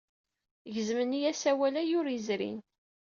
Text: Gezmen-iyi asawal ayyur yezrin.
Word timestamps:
Gezmen-iyi 0.73 1.27
asawal 1.31 1.75
ayyur 1.81 2.07
yezrin. 2.11 2.59